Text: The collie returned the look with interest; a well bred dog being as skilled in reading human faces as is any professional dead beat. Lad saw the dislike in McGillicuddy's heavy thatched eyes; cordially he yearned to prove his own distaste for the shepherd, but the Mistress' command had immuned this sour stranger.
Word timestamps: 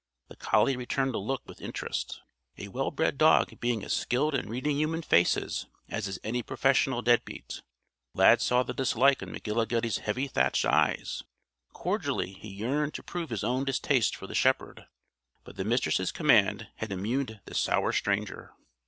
The 0.29 0.35
collie 0.35 0.75
returned 0.75 1.13
the 1.13 1.19
look 1.19 1.43
with 1.47 1.61
interest; 1.61 2.21
a 2.57 2.69
well 2.69 2.89
bred 2.89 3.19
dog 3.19 3.59
being 3.59 3.83
as 3.85 3.93
skilled 3.95 4.33
in 4.33 4.49
reading 4.49 4.77
human 4.77 5.03
faces 5.03 5.67
as 5.89 6.07
is 6.07 6.19
any 6.23 6.41
professional 6.41 7.03
dead 7.03 7.23
beat. 7.23 7.61
Lad 8.15 8.41
saw 8.41 8.63
the 8.63 8.73
dislike 8.73 9.21
in 9.21 9.29
McGillicuddy's 9.29 9.99
heavy 9.99 10.27
thatched 10.27 10.65
eyes; 10.65 11.21
cordially 11.73 12.33
he 12.33 12.49
yearned 12.49 12.95
to 12.95 13.03
prove 13.03 13.29
his 13.29 13.43
own 13.43 13.63
distaste 13.63 14.15
for 14.15 14.25
the 14.25 14.33
shepherd, 14.33 14.87
but 15.43 15.55
the 15.55 15.63
Mistress' 15.63 16.11
command 16.11 16.69
had 16.77 16.91
immuned 16.91 17.39
this 17.45 17.59
sour 17.59 17.91
stranger. 17.91 18.53